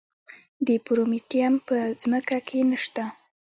[0.67, 3.05] د پرومیټیم په ځمکه کې نه شته.